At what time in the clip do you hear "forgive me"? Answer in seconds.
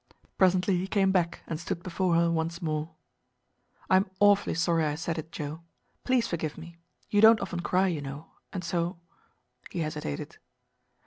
6.27-6.77